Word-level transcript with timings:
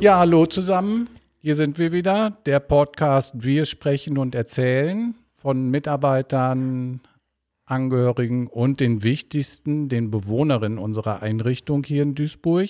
Ja, 0.00 0.18
hallo 0.18 0.44
zusammen. 0.46 1.08
Hier 1.38 1.56
sind 1.56 1.78
wir 1.78 1.92
wieder, 1.92 2.36
der 2.46 2.60
Podcast 2.60 3.42
Wir 3.42 3.64
sprechen 3.64 4.18
und 4.18 4.34
erzählen 4.34 5.14
von 5.36 5.70
Mitarbeitern, 5.70 7.00
Angehörigen 7.64 8.46
und 8.46 8.80
den 8.80 9.02
wichtigsten, 9.02 9.88
den 9.88 10.10
Bewohnerinnen 10.10 10.78
unserer 10.78 11.22
Einrichtung 11.22 11.84
hier 11.84 12.02
in 12.02 12.14
Duisburg. 12.14 12.68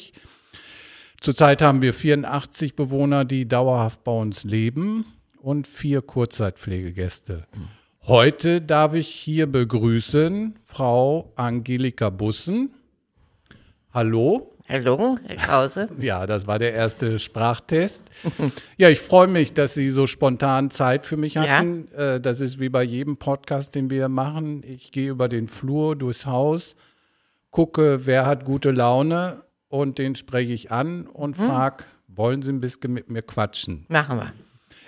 Zurzeit 1.21 1.63
haben 1.63 1.83
wir 1.83 1.95
84 1.95 2.77
Bewohner, 2.77 3.25
die 3.25 3.49
dauerhaft 3.49 4.05
bei 4.05 4.13
uns 4.13 4.45
leben 4.45 5.05
und 5.41 5.67
vier 5.67 6.03
Kurzzeitpflegegäste. 6.03 7.47
Heute 8.07 8.61
darf 8.61 8.95
ich 8.95 9.09
hier 9.09 9.47
begrüßen 9.47 10.57
Frau 10.65 11.33
Angelika 11.37 12.11
Bussen. 12.11 12.73
Hallo. 13.93 14.54
Hallo, 14.67 15.19
Herr 15.27 15.37
Krause. 15.37 15.89
Ja, 15.99 16.25
das 16.25 16.47
war 16.47 16.59
der 16.59 16.73
erste 16.73 17.19
Sprachtest. 17.19 18.11
ja, 18.79 18.89
ich 18.89 18.99
freue 18.99 19.27
mich, 19.27 19.53
dass 19.53 19.75
Sie 19.75 19.91
so 19.91 20.07
spontan 20.07 20.71
Zeit 20.71 21.05
für 21.05 21.19
mich 21.19 21.37
hatten. 21.37 21.89
Ja. 21.93 22.15
Äh, 22.15 22.21
das 22.21 22.41
ist 22.41 22.59
wie 22.59 22.71
bei 22.71 22.83
jedem 22.83 23.19
Podcast, 23.19 23.75
den 23.75 23.91
wir 23.91 24.09
machen. 24.09 24.63
Ich 24.67 24.91
gehe 24.91 25.11
über 25.11 25.29
den 25.29 25.49
Flur, 25.49 25.97
durchs 25.97 26.25
Haus, 26.25 26.77
gucke, 27.51 28.07
wer 28.07 28.25
hat 28.25 28.47
gute 28.47 28.71
Laune 28.71 29.43
und 29.69 29.99
den 29.99 30.15
spreche 30.15 30.55
ich 30.55 30.73
an 30.73 31.09
und 31.09 31.37
hm. 31.37 31.47
frage, 31.47 31.85
wollen 32.09 32.41
Sie 32.41 32.51
ein 32.51 32.61
bisschen 32.61 32.95
mit 32.95 33.11
mir 33.11 33.23
quatschen? 33.23 33.85
Machen 33.89 34.17
wir. 34.17 34.33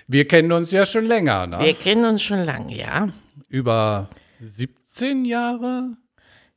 Wir 0.08 0.26
kennen 0.26 0.52
uns 0.52 0.70
ja 0.70 0.86
schon 0.86 1.04
länger, 1.04 1.46
ne? 1.46 1.58
Wir 1.60 1.74
kennen 1.74 2.06
uns 2.06 2.22
schon 2.22 2.42
lange, 2.44 2.74
ja. 2.74 3.10
Über 3.48 4.08
17 4.40 5.26
Jahre? 5.26 5.98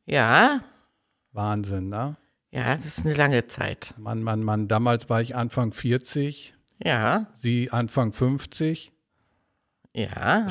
Ja. 0.05 0.61
Wahnsinn, 1.33 1.89
ne? 1.89 2.15
Ja, 2.51 2.73
das 2.73 2.85
ist 2.85 3.05
eine 3.05 3.13
lange 3.13 3.45
Zeit. 3.47 3.93
Mann, 3.97 4.23
Mann, 4.23 4.43
Mann. 4.43 4.67
Damals 4.67 5.09
war 5.09 5.21
ich 5.21 5.35
Anfang 5.35 5.71
40. 5.71 6.53
Ja. 6.83 7.27
Sie 7.35 7.71
Anfang 7.71 8.11
50. 8.11 8.91
Ja, 9.91 10.47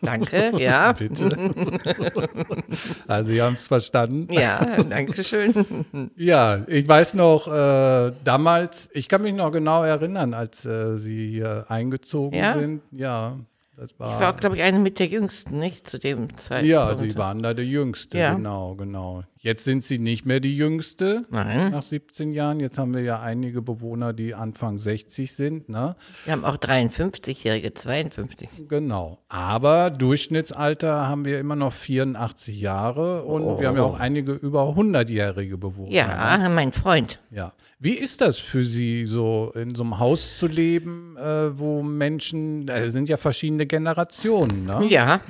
danke, 0.00 0.52
ja. 0.58 0.92
Bitte. 0.92 1.28
also, 3.06 3.30
Sie 3.30 3.42
haben 3.42 3.54
es 3.54 3.66
verstanden. 3.66 4.32
Ja, 4.32 4.82
danke 4.82 5.22
schön. 5.22 5.54
Ja, 6.16 6.64
ich 6.66 6.88
weiß 6.88 7.14
noch, 7.14 7.48
äh, 7.48 8.12
damals, 8.24 8.88
ich 8.92 9.08
kann 9.08 9.22
mich 9.22 9.34
noch 9.34 9.52
genau 9.52 9.82
erinnern, 9.84 10.34
als 10.34 10.64
äh, 10.64 10.96
Sie 10.96 11.30
hier 11.30 11.66
eingezogen 11.68 12.38
ja? 12.38 12.54
sind. 12.54 12.82
Ja, 12.92 13.38
war, 13.76 13.86
ich 13.88 13.98
war 13.98 14.34
auch, 14.34 14.36
glaube 14.38 14.56
ich, 14.56 14.62
eine 14.62 14.78
mit 14.78 14.98
der 14.98 15.06
Jüngsten, 15.06 15.58
nicht 15.58 15.86
zu 15.86 15.98
dem 15.98 16.36
Zeitpunkt. 16.36 16.70
Ja, 16.70 16.96
Sie 16.96 17.14
waren 17.16 17.42
da 17.42 17.52
der 17.52 17.66
Jüngste, 17.66 18.18
ja. 18.18 18.34
genau, 18.34 18.74
genau. 18.74 19.24
Jetzt 19.36 19.64
sind 19.64 19.84
Sie 19.84 19.98
nicht 19.98 20.24
mehr 20.24 20.40
die 20.40 20.56
Jüngste 20.56 21.24
Nein. 21.30 21.70
nach 21.70 21.82
17 21.82 22.32
Jahren. 22.32 22.58
Jetzt 22.58 22.78
haben 22.78 22.94
wir 22.94 23.02
ja 23.02 23.20
einige 23.20 23.62
Bewohner, 23.62 24.12
die 24.12 24.34
Anfang 24.34 24.78
60 24.78 25.32
sind. 25.32 25.68
Ne? 25.68 25.94
Wir 26.24 26.32
haben 26.32 26.44
auch 26.44 26.56
53-Jährige, 26.56 27.74
52. 27.74 28.48
Genau. 28.68 29.18
Aber 29.28 29.90
Durchschnittsalter 29.90 31.06
haben 31.06 31.24
wir 31.26 31.38
immer 31.38 31.54
noch 31.54 31.72
84 31.72 32.60
Jahre 32.60 33.24
und 33.24 33.42
oh. 33.42 33.60
wir 33.60 33.68
haben 33.68 33.76
ja 33.76 33.82
auch 33.82 34.00
einige 34.00 34.32
über 34.32 34.62
100-jährige 34.62 35.58
Bewohner. 35.58 35.92
Ja, 35.92 36.38
ne? 36.38 36.48
mein 36.48 36.72
Freund. 36.72 37.20
Ja. 37.30 37.52
Wie 37.78 37.94
ist 37.94 38.22
das 38.22 38.38
für 38.38 38.64
Sie, 38.64 39.04
so 39.04 39.52
in 39.54 39.74
so 39.74 39.82
einem 39.82 39.98
Haus 39.98 40.38
zu 40.38 40.46
leben, 40.46 41.16
äh, 41.18 41.58
wo 41.58 41.82
Menschen, 41.82 42.66
da 42.66 42.88
sind 42.88 43.08
ja 43.08 43.18
verschiedene 43.18 43.66
Generationen, 43.66 44.64
ne? 44.64 44.86
Ja, 44.88 45.20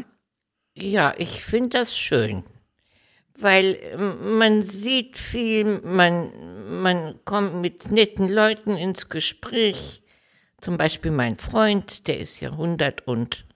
ja, 0.79 1.15
ich 1.17 1.43
finde 1.43 1.71
das 1.71 1.97
schön, 1.97 2.45
weil 3.39 3.79
ähm, 3.93 4.39
man 4.39 4.63
sieht 4.63 5.17
viel, 5.17 5.81
man, 5.81 6.31
man 6.83 7.19
kommt 7.25 7.57
mit 7.57 7.91
netten 7.91 8.29
Leuten 8.29 8.77
ins 8.77 9.09
Gespräch. 9.09 10.03
Zum 10.61 10.77
Beispiel 10.77 11.11
mein 11.11 11.39
Freund, 11.39 12.07
der 12.07 12.19
ist 12.19 12.41
ja 12.41 12.51
100 12.51 13.07
und 13.07 13.47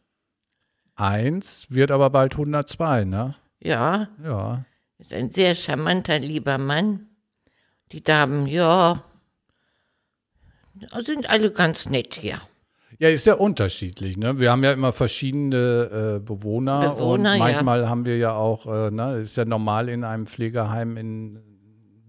eins, 0.97 1.66
wird 1.69 1.91
aber 1.91 2.10
bald 2.10 2.32
102, 2.32 3.04
ne? 3.04 3.37
Ja. 3.60 4.09
Ja. 4.25 4.64
Ist 4.98 5.12
ein 5.12 5.31
sehr 5.31 5.54
charmanter, 5.54 6.19
lieber 6.19 6.59
Mann. 6.59 7.09
Die 7.92 8.02
Damen, 8.02 8.46
ja, 8.46 9.02
sind 10.98 11.28
alle 11.28 11.50
ganz 11.50 11.88
nett 11.88 12.14
hier. 12.14 12.40
Ja, 12.98 13.08
ist 13.08 13.26
ja 13.26 13.34
unterschiedlich. 13.34 14.16
Ne? 14.16 14.38
Wir 14.38 14.50
haben 14.50 14.62
ja 14.62 14.72
immer 14.72 14.92
verschiedene 14.92 16.16
äh, 16.16 16.20
Bewohner, 16.20 16.94
Bewohner, 16.94 17.32
und 17.32 17.38
manchmal 17.38 17.82
ja. 17.82 17.88
haben 17.88 18.04
wir 18.04 18.18
ja 18.18 18.34
auch, 18.34 18.66
äh, 18.66 18.90
ne, 18.90 19.20
ist 19.20 19.36
ja 19.36 19.44
normal 19.44 19.88
in 19.88 20.04
einem 20.04 20.26
Pflegeheim, 20.26 20.96
in, 20.96 21.38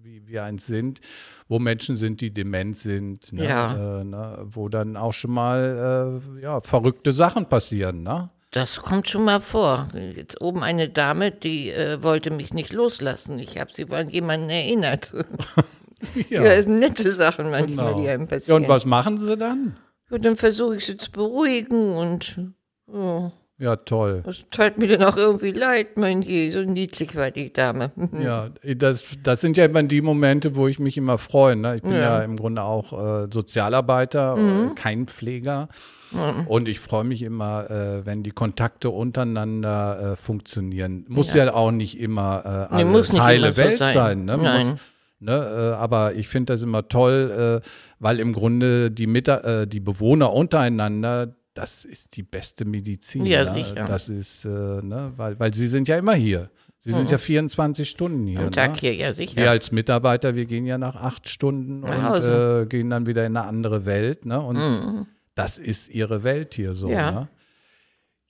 wie 0.01 0.27
wir 0.27 0.43
eins 0.43 0.65
sind, 0.67 0.99
wo 1.47 1.59
Menschen 1.59 1.97
sind, 1.97 2.19
die 2.21 2.33
dement 2.33 2.77
sind, 2.77 3.31
ne? 3.31 3.45
Ja. 3.45 4.01
Äh, 4.01 4.03
ne? 4.03 4.39
wo 4.43 4.69
dann 4.69 4.97
auch 4.97 5.13
schon 5.13 5.31
mal 5.31 6.21
äh, 6.37 6.41
ja, 6.41 6.61
verrückte 6.61 7.13
Sachen 7.13 7.47
passieren. 7.47 8.03
Ne? 8.03 8.29
Das 8.51 8.81
kommt 8.81 9.07
schon 9.07 9.23
mal 9.23 9.39
vor. 9.39 9.87
Jetzt 10.15 10.41
oben 10.41 10.61
eine 10.61 10.89
Dame, 10.89 11.31
die 11.31 11.71
äh, 11.71 12.03
wollte 12.03 12.31
mich 12.31 12.53
nicht 12.53 12.73
loslassen. 12.73 13.39
Ich 13.39 13.57
habe 13.57 13.73
sie 13.73 13.89
an 13.89 14.09
jemanden 14.09 14.49
erinnert. 14.49 15.13
ja. 16.29 16.43
ja, 16.43 16.55
das 16.55 16.65
sind 16.65 16.79
nette 16.79 17.09
Sachen 17.11 17.49
manchmal, 17.49 17.93
genau. 17.93 18.01
die 18.01 18.09
einem 18.09 18.27
passieren. 18.27 18.63
Ja, 18.63 18.67
und 18.67 18.73
was 18.73 18.85
machen 18.85 19.19
sie 19.19 19.37
dann? 19.37 19.77
Ja, 20.09 20.17
dann 20.17 20.35
versuche 20.35 20.75
ich 20.75 20.85
sie 20.85 20.97
zu 20.97 21.11
beruhigen 21.11 21.95
und. 21.95 22.51
Oh. 22.87 23.31
Ja, 23.61 23.75
toll. 23.75 24.23
Das 24.25 24.43
tat 24.49 24.79
mir 24.79 24.87
dann 24.87 25.07
auch 25.07 25.17
irgendwie 25.17 25.51
leid, 25.51 25.95
mein 25.95 26.23
Je, 26.23 26.49
so 26.49 26.63
niedlich 26.63 27.15
war 27.15 27.29
die 27.29 27.53
Dame. 27.53 27.91
ja, 28.19 28.49
das, 28.75 29.03
das 29.21 29.41
sind 29.41 29.55
ja 29.55 29.65
immer 29.65 29.83
die 29.83 30.01
Momente, 30.01 30.55
wo 30.55 30.67
ich 30.67 30.79
mich 30.79 30.97
immer 30.97 31.19
freue. 31.19 31.55
Ne? 31.55 31.75
Ich 31.75 31.83
bin 31.83 31.91
ja. 31.91 31.99
ja 31.99 32.21
im 32.23 32.37
Grunde 32.37 32.63
auch 32.63 32.91
äh, 32.91 33.27
Sozialarbeiter, 33.31 34.35
mhm. 34.35 34.71
äh, 34.71 34.73
kein 34.73 35.05
Pfleger. 35.05 35.69
Mhm. 36.09 36.47
Und 36.47 36.67
ich 36.67 36.79
freue 36.79 37.03
mich 37.03 37.21
immer, 37.21 37.69
äh, 37.69 38.03
wenn 38.03 38.23
die 38.23 38.31
Kontakte 38.31 38.89
untereinander 38.89 40.13
äh, 40.13 40.15
funktionieren. 40.15 41.05
Muss 41.07 41.31
ja. 41.35 41.45
ja. 41.45 41.53
auch 41.53 41.69
nicht 41.69 41.99
immer 41.99 42.67
äh, 42.71 42.75
alles 42.75 43.13
nee, 43.13 43.19
heile 43.19 43.57
Welt 43.57 43.77
so 43.77 43.85
sein. 43.85 43.93
sein 43.93 44.25
ne? 44.25 44.37
Nein. 44.37 44.67
Muss, 44.71 44.79
Ne, 45.23 45.33
äh, 45.33 45.75
aber 45.75 46.15
ich 46.15 46.27
finde 46.27 46.53
das 46.53 46.63
immer 46.63 46.87
toll, 46.87 47.61
äh, 47.61 47.67
weil 47.99 48.19
im 48.19 48.33
Grunde 48.33 48.89
die, 48.89 49.05
Mit 49.05 49.27
äh, 49.27 49.67
die 49.67 49.79
Bewohner 49.79 50.33
untereinander, 50.33 51.35
das 51.53 51.85
ist 51.85 52.15
die 52.15 52.23
beste 52.23 52.65
Medizin. 52.65 53.25
Ja, 53.25 53.43
ne? 53.43 53.51
sicher. 53.53 53.85
Das 53.85 54.09
ist, 54.09 54.45
äh, 54.45 54.47
ne, 54.47 55.11
weil, 55.15 55.39
weil 55.39 55.53
sie 55.53 55.67
sind 55.67 55.87
ja 55.87 55.97
immer 55.97 56.13
hier. 56.13 56.49
Sie 56.83 56.91
sind 56.91 57.03
mhm. 57.03 57.11
ja 57.11 57.17
24 57.17 57.89
Stunden 57.89 58.25
hier. 58.25 58.39
Am 58.39 58.51
Tag 58.51 58.73
ne? 58.73 58.77
hier, 58.79 58.95
ja 58.95 59.13
sicher. 59.13 59.35
Wir 59.35 59.51
als 59.51 59.71
Mitarbeiter, 59.71 60.35
wir 60.35 60.45
gehen 60.45 60.65
ja 60.65 60.77
nach 60.77 60.95
acht 60.95 61.29
Stunden 61.29 61.81
nach 61.81 62.15
und 62.15 62.23
äh, 62.23 62.65
gehen 62.65 62.89
dann 62.89 63.05
wieder 63.05 63.25
in 63.25 63.37
eine 63.37 63.47
andere 63.47 63.85
Welt. 63.85 64.25
Ne? 64.25 64.41
Und 64.41 64.57
mhm. 64.57 65.05
das 65.35 65.57
ist 65.57 65.89
ihre 65.89 66.23
Welt 66.23 66.55
hier 66.55 66.73
so. 66.73 66.89
Ja. 66.89 67.11
Ne? 67.11 67.27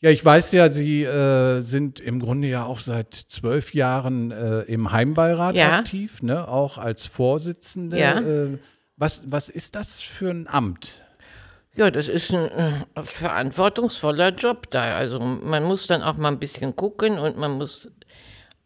Ja, 0.01 0.09
ich 0.09 0.25
weiß 0.25 0.51
ja, 0.53 0.71
Sie 0.71 1.03
äh, 1.03 1.61
sind 1.61 1.99
im 1.99 2.19
Grunde 2.19 2.47
ja 2.47 2.65
auch 2.65 2.79
seit 2.79 3.13
zwölf 3.13 3.75
Jahren 3.75 4.31
äh, 4.31 4.61
im 4.61 4.91
Heimbeirat 4.91 5.55
ja. 5.55 5.77
aktiv, 5.77 6.23
ne? 6.23 6.47
auch 6.47 6.79
als 6.79 7.05
Vorsitzende. 7.05 7.99
Ja. 7.99 8.19
Äh, 8.19 8.57
was, 8.97 9.21
was 9.27 9.47
ist 9.47 9.75
das 9.75 10.01
für 10.01 10.29
ein 10.29 10.47
Amt? 10.47 11.00
Ja, 11.75 11.89
das 11.89 12.09
ist 12.09 12.33
ein 12.33 12.51
äh, 12.51 13.03
verantwortungsvoller 13.03 14.29
Job 14.29 14.69
da. 14.71 14.95
Also 14.95 15.19
man 15.19 15.63
muss 15.63 15.87
dann 15.87 16.01
auch 16.01 16.17
mal 16.17 16.27
ein 16.27 16.39
bisschen 16.39 16.75
gucken 16.75 17.17
und 17.17 17.37
man 17.37 17.51
muss 17.51 17.89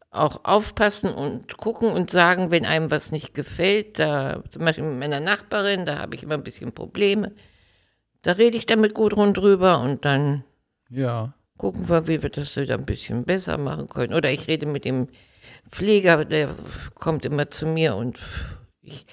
auch 0.09 0.43
aufpassen 0.43 1.13
und 1.13 1.57
gucken 1.57 1.91
und 1.91 2.09
sagen, 2.09 2.49
wenn 2.49 2.65
einem 2.65 2.89
was 2.89 3.11
nicht 3.11 3.33
gefällt. 3.33 3.99
Da, 3.99 4.43
zum 4.49 4.65
Beispiel 4.65 4.85
mit 4.85 4.99
meiner 4.99 5.19
Nachbarin, 5.19 5.85
da 5.85 5.99
habe 5.99 6.15
ich 6.15 6.23
immer 6.23 6.35
ein 6.35 6.43
bisschen 6.43 6.71
Probleme. 6.71 7.33
Da 8.21 8.31
rede 8.31 8.57
ich 8.57 8.65
dann 8.65 8.81
mit 8.81 8.95
Gudrun 8.95 9.33
drüber 9.33 9.81
und 9.81 10.03
dann 10.05 10.43
ja. 10.89 11.33
Gucken 11.57 11.87
wir, 11.87 12.07
wie 12.07 12.21
wir 12.21 12.29
das 12.29 12.55
wieder 12.57 12.75
ein 12.77 12.85
bisschen 12.85 13.23
besser 13.23 13.57
machen 13.57 13.87
können. 13.87 14.13
Oder 14.13 14.29
ich 14.31 14.47
rede 14.47 14.65
mit 14.65 14.83
dem 14.83 15.07
Pfleger, 15.69 16.25
der 16.25 16.49
kommt 16.95 17.23
immer 17.23 17.49
zu 17.49 17.65
mir 17.65 17.95
und 17.95 18.19
ich, 18.81 19.05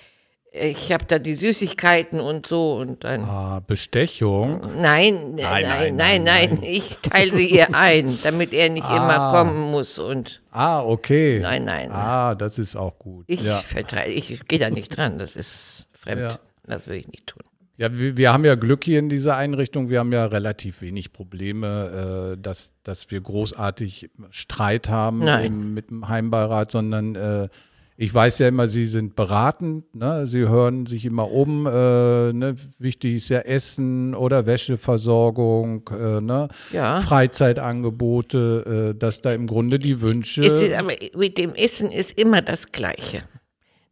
ich 0.52 0.92
habe 0.92 1.06
da 1.06 1.18
die 1.18 1.34
Süßigkeiten 1.34 2.20
und 2.20 2.46
so 2.46 2.76
und 2.76 3.04
dann. 3.04 3.22
Ah, 3.22 3.62
Bestechung? 3.66 4.60
Nein, 4.78 5.34
nein, 5.36 5.64
nein, 5.66 5.96
nein, 5.96 6.24
nein. 6.24 6.58
Ich 6.62 6.98
teile 6.98 7.32
sie 7.32 7.46
ihr 7.46 7.74
ein, 7.74 8.18
damit 8.22 8.52
er 8.52 8.68
nicht 8.68 8.84
ah. 8.84 8.96
immer 8.96 9.30
kommen 9.30 9.70
muss 9.70 9.98
und. 9.98 10.42
Ah, 10.50 10.82
okay. 10.82 11.40
Nein, 11.40 11.64
nein. 11.64 11.90
Ah, 11.90 12.34
das 12.34 12.58
ist 12.58 12.76
auch 12.76 12.98
gut. 12.98 13.24
Ich 13.28 13.40
verteile, 13.40 14.12
ich 14.12 14.46
gehe 14.46 14.58
da 14.58 14.68
nicht 14.68 14.94
dran, 14.96 15.18
das 15.18 15.36
ist 15.36 15.88
fremd. 15.92 16.38
Das 16.64 16.86
will 16.86 16.96
ich 16.96 17.08
nicht 17.08 17.28
tun. 17.28 17.42
Ja, 17.78 17.96
wir, 17.96 18.16
wir, 18.16 18.32
haben 18.32 18.44
ja 18.44 18.54
Glück 18.54 18.84
hier 18.84 18.98
in 18.98 19.08
dieser 19.08 19.36
Einrichtung. 19.36 19.88
Wir 19.88 20.00
haben 20.00 20.12
ja 20.12 20.26
relativ 20.26 20.82
wenig 20.82 21.12
Probleme, 21.12 22.34
äh, 22.34 22.40
dass, 22.40 22.74
dass 22.82 23.10
wir 23.10 23.20
großartig 23.20 24.10
Streit 24.30 24.90
haben 24.90 25.26
im, 25.26 25.72
mit 25.72 25.90
dem 25.90 26.08
Heimbeirat, 26.08 26.70
sondern 26.70 27.16
äh, 27.16 27.48
ich 28.02 28.12
weiß 28.12 28.40
ja 28.40 28.48
immer, 28.48 28.66
Sie 28.66 28.88
sind 28.88 29.14
beratend. 29.14 29.94
Ne? 29.94 30.26
Sie 30.26 30.48
hören 30.48 30.86
sich 30.86 31.06
immer 31.06 31.30
um. 31.30 31.68
Äh, 31.68 32.32
ne? 32.32 32.56
Wichtig 32.80 33.14
ist 33.14 33.28
ja 33.28 33.38
Essen 33.38 34.16
oder 34.16 34.44
Wäscheversorgung, 34.44 35.88
äh, 35.88 36.20
ne? 36.20 36.48
ja. 36.72 37.00
Freizeitangebote, 37.00 38.90
äh, 38.90 38.98
dass 38.98 39.20
da 39.20 39.32
im 39.32 39.46
Grunde 39.46 39.78
die 39.78 40.00
Wünsche. 40.00 40.40
Ist, 40.40 40.72
aber 40.72 40.94
mit 41.14 41.38
dem 41.38 41.54
Essen 41.54 41.92
ist 41.92 42.18
immer 42.18 42.42
das 42.42 42.72
Gleiche. 42.72 43.22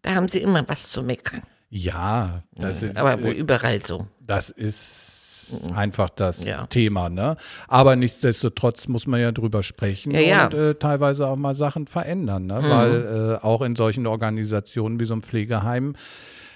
Da 0.02 0.16
haben 0.16 0.26
Sie 0.26 0.40
immer 0.40 0.68
was 0.68 0.90
zu 0.90 1.04
meckern. 1.04 1.42
Ja, 1.68 2.42
das 2.56 2.82
ist, 2.82 2.96
Aber 2.96 3.22
wohl 3.22 3.30
überall 3.30 3.80
so. 3.80 4.08
das 4.26 4.50
ist 4.50 5.19
einfach 5.74 6.10
das 6.10 6.44
Ja. 6.44 6.66
Thema, 6.66 7.08
ne? 7.08 7.36
Aber 7.68 7.96
nichtsdestotrotz 7.96 8.88
muss 8.88 9.06
man 9.06 9.20
ja 9.20 9.32
drüber 9.32 9.62
sprechen 9.62 10.12
Ja, 10.12 10.20
ja. 10.20 10.44
und 10.46 10.54
äh, 10.54 10.74
teilweise 10.74 11.26
auch 11.26 11.36
mal 11.36 11.54
Sachen 11.54 11.86
verändern, 11.86 12.46
ne? 12.46 12.60
Weil 12.62 13.38
äh, 13.42 13.44
auch 13.44 13.62
in 13.62 13.76
solchen 13.76 14.06
Organisationen 14.06 14.98
wie 15.00 15.04
so 15.04 15.14
ein 15.14 15.22
Pflegeheim, 15.22 15.94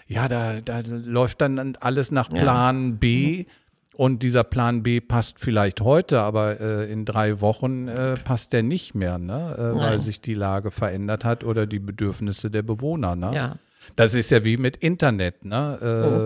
ja, 0.07 0.29
da, 0.29 0.61
da 0.61 0.81
läuft 0.87 1.41
dann 1.41 1.77
alles 1.81 2.11
nach 2.11 2.29
Plan 2.29 2.99
B. 2.99 3.47
Und 3.97 4.25
dieser 4.25 4.43
Plan 4.43 4.83
B 4.83 5.01
passt 5.01 5.39
vielleicht 5.39 5.81
heute, 5.81 6.21
aber 6.21 6.61
äh, 6.61 6.91
in 6.93 7.05
drei 7.05 7.41
Wochen 7.41 7.87
äh, 7.87 8.15
passt 8.17 8.53
der 8.53 8.65
nicht 8.65 8.97
mehr, 8.97 9.19
ne? 9.19 9.55
äh, 9.57 9.79
weil 9.79 10.01
sich 10.01 10.21
die 10.21 10.35
Lage 10.35 10.73
verändert 10.73 11.25
hat 11.25 11.45
oder 11.45 11.65
die 11.69 11.79
Bedürfnisse 11.79 12.51
der 12.51 12.63
Bewohner. 12.63 13.15
Ne? 13.15 13.31
Ja. 13.33 13.55
Das 13.97 14.15
ist 14.15 14.31
ja 14.31 14.45
wie 14.45 14.57
mit 14.57 14.77
Internet. 14.77 15.45
Ne? 15.45 15.79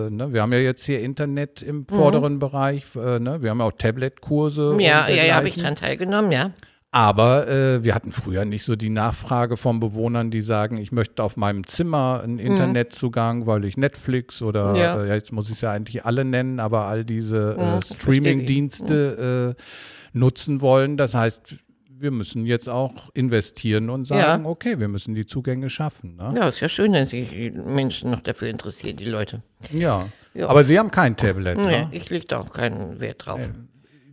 Äh, 0.09 0.13
ne? 0.13 0.33
Wir 0.33 0.41
haben 0.41 0.53
ja 0.53 0.59
jetzt 0.59 0.85
hier 0.85 0.99
Internet 1.01 1.61
im 1.61 1.85
vorderen 1.87 2.39
Bereich. 2.39 2.85
Äh, 2.95 3.19
ne? 3.19 3.41
Wir 3.41 3.49
haben 3.51 3.61
auch 3.61 3.73
Tablet-Kurse. 3.73 4.77
Ja, 4.79 5.07
ja, 5.07 5.23
ja, 5.25 5.35
habe 5.35 5.47
ich 5.47 5.55
dran 5.57 5.75
teilgenommen, 5.75 6.31
ja. 6.31 6.51
Aber 6.91 7.47
äh, 7.47 7.83
wir 7.83 7.93
hatten 7.93 8.11
früher 8.11 8.45
nicht 8.45 8.63
so 8.63 8.75
die 8.75 8.89
Nachfrage 8.89 9.57
von 9.57 9.79
Bewohnern, 9.79 10.31
die 10.31 10.41
sagen, 10.41 10.77
ich 10.77 10.91
möchte 10.91 11.21
auf 11.21 11.37
meinem 11.37 11.67
Zimmer 11.67 12.21
einen 12.23 12.39
Internetzugang, 12.39 13.45
weil 13.45 13.63
ich 13.65 13.77
Netflix 13.77 14.41
oder 14.41 14.69
Mhm. 14.71 14.75
Ja. 14.75 15.03
äh, 15.03 15.13
jetzt 15.13 15.31
muss 15.31 15.49
ich 15.49 15.55
es 15.55 15.61
ja 15.61 15.71
eigentlich 15.71 16.03
alle 16.05 16.25
nennen, 16.25 16.59
aber 16.59 16.85
all 16.85 17.05
diese 17.05 17.55
Ja, 17.59 17.77
äh, 17.77 17.81
Streaming-Dienste 17.83 19.55
äh, 19.55 20.17
nutzen 20.17 20.61
wollen. 20.61 20.97
Das 20.97 21.13
heißt, 21.13 21.55
wir 21.99 22.11
müssen 22.11 22.45
jetzt 22.45 22.69
auch 22.69 23.09
investieren 23.13 23.89
und 23.89 24.05
sagen, 24.05 24.43
Ja. 24.43 24.49
okay, 24.49 24.79
wir 24.79 24.87
müssen 24.87 25.15
die 25.15 25.25
Zugänge 25.25 25.69
schaffen. 25.69 26.15
Ne? 26.15 26.33
Ja, 26.35 26.47
ist 26.47 26.59
ja 26.61 26.69
schön, 26.69 26.93
wenn 26.93 27.05
sich 27.05 27.29
die 27.29 27.51
Menschen 27.51 28.11
noch 28.11 28.21
dafür 28.21 28.47
interessieren, 28.49 28.97
die 28.97 29.05
Leute. 29.05 29.41
Ja. 29.71 30.07
Ja. 30.33 30.47
Aber 30.47 30.63
Sie 30.63 30.77
haben 30.79 30.91
kein 30.91 31.15
Tablet. 31.15 31.57
Nee, 31.57 31.63
Ne? 31.65 31.89
ich 31.91 32.09
lege 32.09 32.25
da 32.25 32.39
auch 32.39 32.51
keinen 32.51 32.99
Wert 32.99 33.25
drauf. 33.25 33.41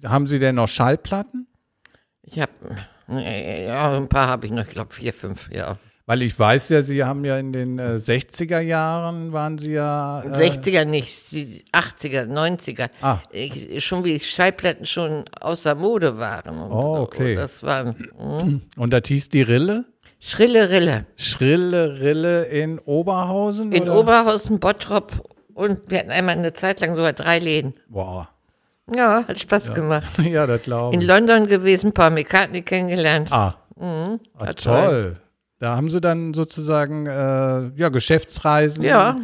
Haben 0.05 0.27
Sie 0.27 0.39
denn 0.39 0.55
noch 0.57 0.69
Schallplatten? 0.69 1.47
Ich 2.23 2.41
habe, 2.41 2.53
ja, 3.09 3.97
ein 3.97 4.09
paar 4.09 4.27
habe 4.29 4.47
ich 4.47 4.53
noch, 4.53 4.63
ich 4.65 4.71
glaube 4.71 4.93
vier, 4.93 5.13
fünf, 5.13 5.49
ja. 5.53 5.79
Weil 6.09 6.23
ich 6.23 6.39
weiß 6.39 6.69
ja, 6.69 6.83
Sie 6.83 7.03
haben 7.03 7.25
ja 7.25 7.37
in 7.37 7.53
den 7.53 7.81
äh, 7.81 7.99
60er 8.01 8.61
Jahren 8.61 9.33
waren 9.33 9.59
Sie 9.59 9.73
ja. 9.73 10.23
Äh, 10.23 10.51
60er 10.51 10.85
nicht, 10.85 11.33
die 11.33 11.65
80er, 11.73 12.27
90er. 12.27 12.91
Ah. 13.01 13.19
Ich, 13.33 13.85
schon 13.85 14.05
wie 14.05 14.21
Schallplatten 14.21 14.87
schon 14.87 15.25
außer 15.41 15.75
Mode 15.75 16.17
waren. 16.19 16.59
Und, 16.61 16.71
Oh, 16.71 16.99
okay. 17.01 17.35
Das 17.35 17.65
waren 17.65 17.97
hm, 18.17 18.63
und 18.77 18.93
das 18.93 19.03
hieß 19.09 19.31
die 19.31 19.43
Rille? 19.43 19.85
Schrille 20.21 20.71
Rille. 20.71 21.07
Schrille 21.17 21.99
Rille 22.01 22.45
in 22.45 22.79
Oberhausen? 22.79 23.73
In 23.73 23.83
oder? 23.83 23.99
Oberhausen, 23.99 24.61
Bottrop 24.61 25.29
und 25.55 25.91
wir 25.91 25.99
hatten 25.99 26.11
einmal 26.11 26.37
eine 26.37 26.53
Zeit 26.53 26.81
lang 26.81 26.95
sogar 26.95 27.15
drei 27.15 27.41
Läden. 27.41 27.75
Boah. 27.89 28.29
Ja, 28.95 29.25
hat 29.27 29.41
Spaß 29.41 29.73
gemacht. 29.75 30.07
ja, 30.23 30.47
das 30.47 30.63
glaube 30.63 30.95
In 30.95 31.01
ich. 31.01 31.07
London 31.07 31.47
gewesen, 31.49 31.93
Paul 31.93 32.11
McCartney 32.11 32.63
kennengelernt. 32.63 33.33
Ah, 33.33 33.57
Mhm, 33.79 34.21
ah 34.39 34.47
war 34.47 34.55
toll. 34.55 35.15
Da 35.59 35.75
haben 35.77 35.89
Sie 35.91 36.01
dann 36.01 36.35
sozusagen 36.35 37.07
äh, 37.07 37.69
ja, 37.77 37.89
Geschäftsreisen 37.89 38.83
Ja, 38.85 39.19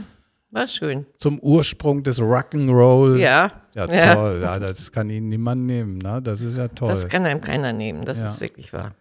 war 0.50 0.66
schön. 0.68 1.06
zum 1.18 1.38
Ursprung 1.40 2.02
des 2.02 2.20
Rock'n'Roll. 2.20 3.16
Ja, 3.18 3.48
Ja, 3.74 3.86
Ja. 3.90 4.14
toll. 4.14 4.40
Ja, 4.42 4.58
das 4.58 4.92
kann 4.92 5.10
Ihnen 5.10 5.28
niemand 5.28 5.66
nehmen. 5.66 5.98
Ne? 5.98 6.20
Das 6.22 6.40
ist 6.40 6.56
ja 6.56 6.68
toll. 6.68 6.88
das 6.88 7.08
kann 7.08 7.24
einem 7.26 7.40
keiner 7.40 7.72
nehmen. 7.72 8.04
Das 8.04 8.18
Ja. 8.18 8.24
ist 8.26 8.40
wirklich 8.40 8.72
wahr. 8.72 8.92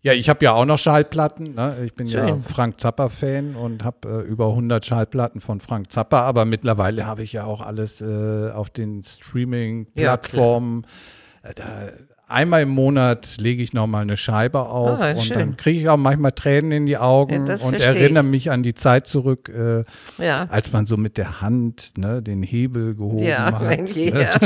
Ja, 0.00 0.12
ich 0.12 0.28
habe 0.28 0.44
ja 0.44 0.52
auch 0.52 0.64
noch 0.64 0.78
Schallplatten. 0.78 1.54
Ne? 1.56 1.76
Ich 1.84 1.92
bin 1.94 2.06
ja 2.06 2.28
Schön. 2.28 2.42
Frank 2.44 2.78
Zappa-Fan 2.80 3.56
und 3.56 3.82
habe 3.82 4.08
äh, 4.08 4.28
über 4.28 4.46
100 4.50 4.86
Schallplatten 4.86 5.40
von 5.40 5.58
Frank 5.58 5.90
Zappa. 5.90 6.20
Aber 6.22 6.44
mittlerweile 6.44 7.04
habe 7.04 7.24
ich 7.24 7.32
ja 7.32 7.44
auch 7.44 7.60
alles 7.60 8.00
äh, 8.00 8.50
auf 8.52 8.70
den 8.70 9.02
Streaming-Plattformen. 9.02 10.86
Da, 11.54 11.64
einmal 12.28 12.62
im 12.62 12.68
Monat 12.68 13.36
lege 13.38 13.62
ich 13.62 13.72
noch 13.72 13.86
mal 13.86 14.02
eine 14.02 14.16
Scheibe 14.16 14.60
auf 14.68 15.00
Ah, 15.00 15.12
und 15.12 15.22
schön. 15.22 15.38
dann 15.38 15.56
kriege 15.56 15.80
ich 15.80 15.88
auch 15.88 15.96
manchmal 15.96 16.32
Tränen 16.32 16.72
in 16.72 16.86
die 16.86 16.98
Augen 16.98 17.46
Ja, 17.46 17.56
und 17.64 17.74
erinnere 17.80 18.24
ich. 18.24 18.30
mich 18.30 18.50
an 18.50 18.62
die 18.62 18.74
Zeit 18.74 19.06
zurück, 19.06 19.48
äh, 19.48 19.84
Ja. 20.22 20.46
als 20.50 20.72
man 20.72 20.86
so 20.86 20.96
mit 20.96 21.16
der 21.16 21.40
Hand 21.40 21.92
ne, 21.96 22.22
den 22.22 22.42
Hebel 22.42 22.94
gehoben 22.94 23.24
Ja, 23.24 23.58
hat. 23.60 23.80
ne? 23.96 24.22
ja. 24.22 24.38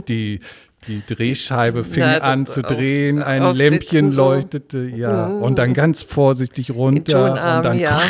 die, 0.08 0.40
die 0.86 1.02
Drehscheibe 1.04 1.82
fing 1.84 2.04
Na, 2.06 2.18
an 2.18 2.46
zu 2.46 2.60
auf- 2.60 2.66
drehen, 2.68 3.20
ein 3.22 3.54
Lämpchen 3.56 4.10
so. 4.12 4.30
leuchtete, 4.30 4.78
ja, 4.88 5.26
und 5.26 5.58
dann 5.58 5.74
ganz 5.74 6.02
vorsichtig 6.02 6.70
runter 6.70 7.24
und 7.32 7.36
Tonarm, 7.36 7.62
dann, 7.64 7.78
ja. 7.78 8.00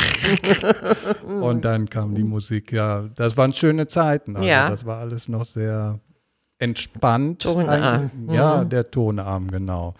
und 1.24 1.64
dann 1.64 1.88
kam 1.88 2.14
die 2.14 2.22
Musik, 2.24 2.72
ja. 2.72 3.04
Das 3.16 3.36
waren 3.36 3.52
schöne 3.52 3.86
Zeiten, 3.86 4.36
also 4.36 4.46
Ja. 4.46 4.68
das 4.70 4.84
war 4.86 4.98
alles 5.00 5.28
noch 5.28 5.44
sehr 5.44 5.98
entspannt. 6.58 7.42
Tonarm, 7.42 8.10
eigentlich. 8.12 8.36
Ja, 8.36 8.64
der 8.64 8.90
Tonarm, 8.90 9.50
genau. 9.50 9.94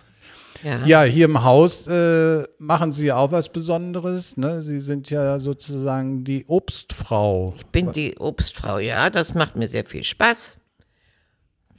ja. 0.63 0.87
Ja, 0.87 1.03
hier 1.03 1.27
im 1.27 1.45
Haus 1.45 1.87
äh, 1.87 2.45
machen 2.59 2.93
Sie 2.93 3.13
auch 3.13 3.33
was 3.33 3.49
Besonderes, 3.49 4.37
ne? 4.37 4.63
Sie 4.63 4.81
sind 4.81 5.11
ja 5.11 5.41
sozusagen 5.41 6.25
die 6.25 6.45
Obstfrau. 6.47 7.55
Ich 7.57 7.67
bin 7.67 7.93
die 7.93 8.19
Obstfrau, 8.19 8.79
ja, 8.79 9.11
das 9.11 9.35
macht 9.35 9.57
mir 9.57 9.69
sehr 9.69 9.85
viel 9.85 10.03
Spaß. 10.03 10.59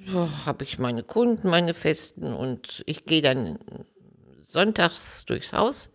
So 0.07 0.29
habe 0.45 0.63
ich 0.63 0.79
meine 0.79 1.03
Kunden, 1.03 1.49
meine 1.49 1.73
Festen 1.73 2.33
und 2.33 2.83
ich 2.85 3.05
gehe 3.05 3.21
dann 3.21 3.59
sonntags 4.47 5.25
durchs 5.25 5.53
Haus 5.53 5.89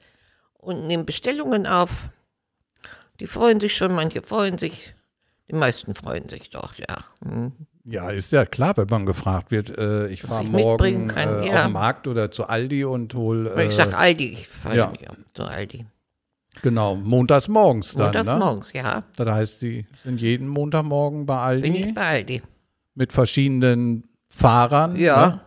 und 0.58 0.86
nehme 0.86 1.04
Bestellungen 1.04 1.66
auf. 1.66 2.08
Die 3.20 3.26
freuen 3.26 3.60
sich 3.60 3.74
schon, 3.76 3.94
manche 3.94 4.22
freuen 4.22 4.58
sich, 4.58 4.94
die 5.48 5.54
meisten 5.54 5.94
freuen 5.94 6.28
sich 6.28 6.50
doch, 6.50 6.74
ja. 6.76 7.04
Hm. 7.24 7.52
Ja, 7.84 8.08
ist 8.10 8.32
ja 8.32 8.46
klar, 8.46 8.76
wenn 8.78 8.86
man 8.88 9.04
gefragt 9.04 9.50
wird, 9.50 9.76
äh, 9.76 10.06
ich 10.08 10.22
fahre 10.22 10.44
morgen 10.44 11.08
kann, 11.08 11.42
äh, 11.42 11.48
ja. 11.48 11.54
auf 11.54 11.62
den 11.64 11.72
Markt 11.72 12.08
oder 12.08 12.30
zu 12.30 12.48
Aldi 12.48 12.84
und 12.84 13.14
hol 13.14 13.46
äh, 13.46 13.66
ich 13.66 13.74
sag 13.74 13.92
Aldi, 13.92 14.32
ich 14.32 14.48
fahre 14.48 14.76
ja. 14.76 14.92
ja. 15.00 15.10
zu 15.34 15.44
Aldi. 15.44 15.84
genau, 16.62 16.94
montags 16.94 17.46
morgens 17.46 17.92
dann, 17.92 18.04
Montags 18.04 18.26
ne? 18.26 18.38
morgens, 18.38 18.72
ja, 18.72 19.04
Das 19.16 19.28
heißt, 19.28 19.60
Sie 19.60 19.86
sind 20.02 20.18
jeden 20.18 20.48
Montagmorgen 20.48 21.26
bei 21.26 21.36
Aldi 21.36 21.70
bin 21.70 21.74
ich 21.74 21.94
bei 21.94 22.08
Aldi. 22.08 22.42
mit 22.94 23.12
verschiedenen 23.12 24.08
Fahrern. 24.30 24.96
Ja. 24.96 25.26
Ne? 25.26 25.40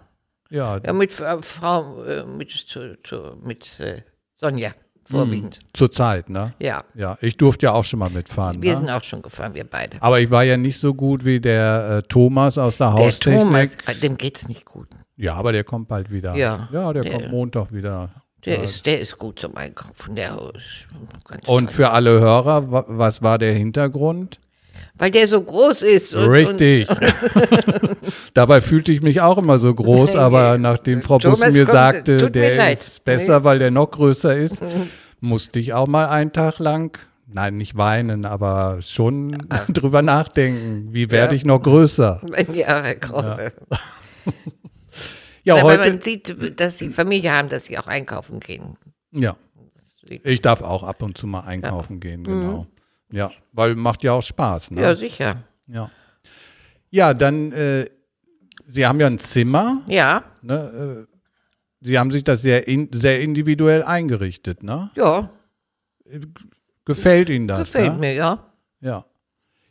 Ja, 0.50 0.80
Ja, 0.86 0.94
mit 0.94 1.20
äh, 1.20 1.42
Frau, 1.42 2.04
äh, 2.04 2.24
mit, 2.24 2.52
zu, 2.52 2.98
zu, 3.04 3.36
mit 3.42 3.80
äh, 3.80 4.04
Sonja 4.36 4.74
vorwiegend. 5.10 5.60
zur 5.74 5.92
Zeit, 5.92 6.30
ne? 6.30 6.54
Ja, 6.60 6.82
Ja, 6.96 7.18
ich 7.22 7.38
durfte 7.38 7.68
ja 7.68 7.72
auch 7.74 7.84
schon 7.84 8.00
mal 8.00 8.10
mitfahren. 8.10 8.62
wir 8.62 8.72
ne? 8.72 8.78
sind 8.78 8.90
auch 8.90 9.04
schon 9.04 9.22
gefahren, 9.22 9.54
wir 9.54 9.64
beide. 9.64 9.98
Aber 10.02 10.20
ich 10.20 10.30
war 10.30 10.44
ja 10.44 10.58
nicht 10.58 10.80
so 10.80 10.94
gut 10.94 11.24
wie 11.26 11.40
der 11.40 11.98
äh, 11.98 12.08
Thomas 12.08 12.58
aus 12.58 12.78
der 12.78 12.88
Der 12.92 12.94
Haustechnik. 13.06 13.42
Thomas, 13.42 13.76
äh, 13.86 13.96
dem 14.02 14.18
geht's 14.18 14.48
nicht 14.48 14.66
gut. 14.66 14.88
Ja, 15.16 15.34
aber 15.36 15.52
der 15.52 15.64
kommt 15.64 15.88
bald 15.88 16.12
wieder. 16.12 16.36
Ja, 16.36 16.70
ja 16.72 16.94
der, 16.94 17.04
der- 17.04 17.12
kommt 17.14 17.32
Montag 17.32 17.72
wieder. 17.74 18.10
Der, 18.46 18.64
ist, 18.64 18.86
der 18.86 19.02
ist 19.02 19.18
gut 19.18 19.40
zum 19.40 19.58
Einkaufen. 19.58 20.16
Der 20.16 20.38
ist 20.56 20.88
ganz 21.28 21.48
Und 21.48 21.66
toll. 21.66 21.74
für 21.76 21.90
alle 21.90 22.20
Hörer, 22.20 22.72
wa- 22.72 22.86
was 22.88 23.22
war 23.22 23.38
der 23.40 23.54
Hintergrund? 23.54 24.40
Weil 24.98 25.12
der 25.12 25.28
so 25.28 25.42
groß 25.42 25.84
ist. 25.84 26.16
Und, 26.16 26.30
Richtig. 26.30 26.88
Dabei 28.34 28.62
fühlte 28.62 28.92
ich 28.92 29.02
mich 29.02 29.22
auch 29.22 29.38
immer 29.38 29.60
so 29.60 29.74
groß, 29.74 30.16
aber 30.16 30.58
nachdem 30.58 31.02
Frau 31.02 31.20
Thomas, 31.20 31.40
Bussen 31.40 31.54
mir 31.56 31.66
Sie, 31.66 31.72
sagte, 31.72 32.12
mir 32.18 32.30
der 32.30 32.56
leid. 32.56 32.80
ist 32.80 33.04
besser, 33.06 33.44
weil 33.44 33.60
der 33.60 33.72
noch 33.72 33.92
größer 33.92 34.36
ist, 34.36 34.62
musste 35.20 35.60
ich 35.60 35.74
auch 35.74 35.88
mal 35.88 36.08
einen 36.08 36.32
Tag 36.34 36.60
lang, 36.60 36.98
nein, 37.28 37.58
nicht 37.58 37.78
weinen, 37.78 38.26
aber 38.26 38.80
schon 38.82 39.38
drüber 39.70 40.02
nachdenken, 40.02 40.94
wie 40.94 41.12
werde. 41.12 41.34
Ja. 41.34 41.38
ich 41.38 41.46
noch 41.46 41.62
größer? 41.62 42.22
Und, 42.24 42.56
ja, 42.56 42.84
Herr 42.84 42.96
Krause. 42.96 43.52
Ja, 45.44 45.56
Aber 45.56 45.64
heute, 45.64 45.90
man 45.92 46.02
sieht, 46.02 46.60
dass 46.60 46.78
sie 46.78 46.90
Familie 46.90 47.32
haben, 47.32 47.48
dass 47.50 47.66
sie 47.66 47.78
auch 47.78 47.88
einkaufen 47.88 48.40
gehen. 48.40 48.78
ja, 49.12 49.36
ich 50.24 50.42
darf 50.42 50.62
auch 50.62 50.84
ab 50.84 51.02
und 51.02 51.18
zu 51.18 51.28
mal 51.28 51.42
einkaufen 51.42 52.00
gehen, 52.00 52.24
genau. 52.24 52.60
Mhm. 52.64 52.68
Ja, 53.12 53.32
weil 53.54 53.76
macht 53.76 54.04
ja 54.04 54.14
auch 54.14 54.22
Spaß, 54.22 54.72
ne? 54.72 54.82
Ja, 54.82 54.96
sicher. 54.96 55.44
Ja, 55.68 55.90
ja 56.90 57.14
dann, 57.14 57.52
äh, 57.54 57.86
Sie 58.68 58.86
haben 58.86 59.00
ja 59.00 59.08
ein 59.08 59.20
Zimmer, 59.20 59.82
Ja, 59.88 60.24
ne? 60.42 61.06
Äh, 61.10 61.14
Sie 61.80 61.98
haben 61.98 62.12
sich 62.12 62.24
das 62.24 62.42
sehr, 62.42 62.68
in, 62.68 62.90
sehr 62.92 63.22
individuell 63.22 63.84
eingerichtet, 63.84 64.64
ne? 64.64 64.90
ja, 64.96 65.30
Gefällt 66.86 67.30
Ihnen 67.30 67.48
das? 67.48 67.60
gefällt 67.60 67.94
ne? 67.94 68.00
mir, 68.00 68.14
ja. 68.14 68.52
Ja. 68.82 69.06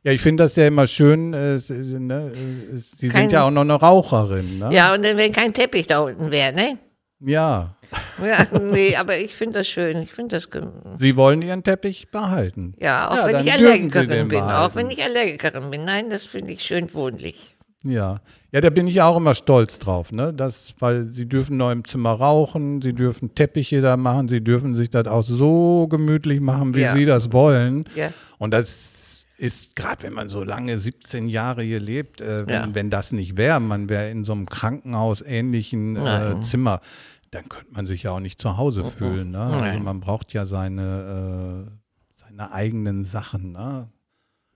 Ja, 0.03 0.13
ich 0.13 0.21
finde 0.21 0.45
das 0.45 0.55
ja 0.57 0.67
immer 0.67 0.87
schön. 0.87 1.33
Äh, 1.35 1.59
ne, 1.69 2.31
äh, 2.33 2.77
Sie 2.77 3.09
Kein- 3.09 3.23
sind 3.23 3.33
ja 3.33 3.43
auch 3.45 3.51
noch 3.51 3.63
eine 3.63 3.75
Raucherin, 3.75 4.59
ne? 4.59 4.69
Ja, 4.73 4.95
und 4.95 5.05
dann, 5.05 5.17
wenn 5.17 5.33
kein 5.33 5.53
Teppich 5.53 5.87
da 5.87 6.01
unten 6.01 6.31
wäre, 6.31 6.53
ne? 6.55 6.79
Ja. 7.21 7.76
Ja, 8.25 8.59
nee, 8.59 8.97
aber 8.97 9.19
ich 9.19 9.35
finde 9.35 9.59
das 9.61 9.69
schön. 9.69 10.03
Ich 10.03 10.13
finde 10.13 10.37
das, 10.37 10.49
Sie 10.97 11.17
wollen 11.17 11.43
Ihren 11.43 11.63
Teppich 11.63 12.11
behalten. 12.11 12.75
ja, 12.81 13.11
auch 13.11 13.17
Ja, 13.17 13.27
wenn 13.27 13.45
ich 13.47 13.53
Allergikerin 13.53 14.09
bin. 14.09 14.29
behalten. 14.29 14.55
Auch 14.73 14.75
wenn 14.77 14.91
ich 14.91 15.03
Allergikerin 15.05 15.71
bin. 15.71 15.85
Nein, 15.85 16.11
das 16.11 16.25
finde 16.27 16.53
ich 16.53 16.63
schön 16.63 16.93
wohnlich. 16.95 17.57
Ja. 17.85 18.21
Ja, 18.53 18.61
da 18.61 18.71
bin 18.71 18.89
ich 18.89 18.95
ja 18.95 19.07
auch 19.07 19.17
immer 19.19 19.35
stolz 19.35 19.79
drauf, 19.79 20.11
ne? 20.13 20.33
Das, 20.33 20.75
weil 20.79 21.13
Sie 21.13 21.29
dürfen 21.29 21.57
noch 21.59 21.71
im 21.71 21.85
Zimmer 21.85 22.13
rauchen, 22.13 22.81
Sie 22.83 22.95
dürfen 22.95 23.35
Teppiche 23.35 23.81
da 23.81 23.97
machen, 23.97 24.29
Sie 24.29 24.43
dürfen 24.43 24.75
sich 24.77 24.91
das 24.91 25.07
auch 25.07 25.23
so 25.23 25.87
gemütlich 25.89 26.41
machen, 26.41 26.75
wie 26.75 26.81
Ja. 26.81 26.95
Sie 26.95 27.05
das 27.05 27.33
wollen. 27.33 27.85
Ja. 27.95 28.09
Und 28.39 28.53
das 28.53 28.96
ist, 29.39 29.77
gerade 29.77 30.03
wenn 30.03 30.13
man 30.13 30.29
so 30.29 30.43
lange, 30.45 30.79
17 30.79 31.29
Jahre 31.29 31.63
hier 31.63 31.81
lebt, 31.81 32.21
äh, 32.21 32.47
wenn, 32.47 32.55
Ja. 32.55 32.69
wenn 32.75 32.91
das 32.91 33.13
nicht 33.13 33.37
wäre, 33.37 33.61
man 33.61 33.89
wäre 33.89 34.11
in 34.11 34.25
so 34.25 34.33
einem 34.33 34.47
Krankenhaus-ähnlichen 34.47 35.97
äh, 35.97 36.01
Nein. 36.01 36.43
Zimmer, 36.43 36.81
dann 37.31 37.49
könnte 37.49 37.73
man 37.73 37.87
sich 37.87 38.05
ja 38.05 38.13
auch 38.13 38.21
nicht 38.21 38.41
zu 38.41 38.57
Hause 38.57 38.85
fühlen. 38.85 39.33
Ne? 39.33 39.39
Also 39.41 39.81
man 39.81 40.01
braucht 40.01 40.33
ja 40.33 40.47
seine, 40.47 41.67
äh, 41.67 42.21
seine 42.21 42.53
eigenen 42.53 43.05
Sachen, 43.05 43.53
ne? 43.53 43.89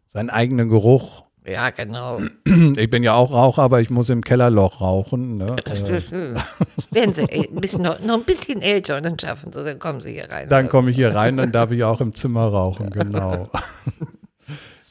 seinen 0.06 0.30
eigenen 0.30 0.68
Geruch. 0.68 1.24
Ja, 1.46 1.70
genau. 1.70 2.20
Ich 2.44 2.90
bin 2.90 3.02
ja 3.02 3.14
auch 3.14 3.32
Raucher, 3.32 3.62
aber 3.62 3.80
ich 3.80 3.88
muss 3.90 4.08
im 4.10 4.22
Kellerloch 4.22 4.80
rauchen. 4.80 5.36
Ne? 5.38 5.56
Äh, 5.66 6.34
Werden 6.94 7.14
sie 7.14 7.22
ein 7.30 7.60
bisschen, 7.60 7.82
noch, 7.82 8.00
noch 8.00 8.14
ein 8.18 8.24
bisschen 8.24 8.60
älter 8.60 8.96
und 8.96 9.04
dann 9.04 9.18
schaffen 9.18 9.52
sie, 9.52 9.62
dann 9.62 9.78
kommen 9.78 10.00
sie 10.00 10.12
hier 10.12 10.28
rein. 10.30 10.48
Dann 10.48 10.68
komme 10.68 10.90
ich 10.90 10.96
hier 10.96 11.14
rein, 11.14 11.36
dann 11.36 11.52
darf 11.52 11.70
ich 11.70 11.84
auch 11.84 12.00
im 12.00 12.14
Zimmer 12.14 12.46
rauchen, 12.48 12.90
genau. 12.90 13.48